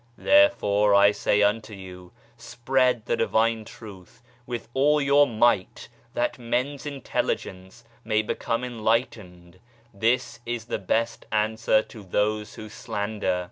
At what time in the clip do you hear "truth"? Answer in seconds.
3.65-4.23